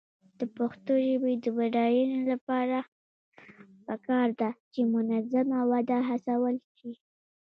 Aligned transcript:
د 0.39 0.41
پښتو 0.57 0.93
ژبې 1.07 1.33
د 1.43 1.45
بډاینې 1.57 2.21
لپاره 2.31 2.77
پکار 3.87 4.27
ده 4.39 4.49
چې 4.71 4.81
منظمه 4.93 5.59
وده 5.71 5.99
هڅول 6.09 6.55
شي. 6.77 6.91